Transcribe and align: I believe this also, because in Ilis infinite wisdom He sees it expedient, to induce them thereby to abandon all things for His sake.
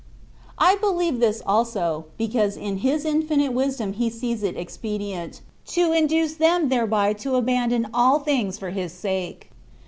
I 0.57 0.77
believe 0.77 1.19
this 1.19 1.43
also, 1.45 2.05
because 2.17 2.57
in 2.57 2.79
Ilis 2.79 3.05
infinite 3.05 3.53
wisdom 3.53 3.93
He 3.93 4.09
sees 4.09 4.41
it 4.41 4.57
expedient, 4.57 5.41
to 5.77 5.91
induce 5.93 6.33
them 6.33 6.69
thereby 6.69 7.13
to 7.21 7.35
abandon 7.35 7.85
all 7.93 8.17
things 8.17 8.57
for 8.57 8.71
His 8.71 8.93
sake. 8.93 9.51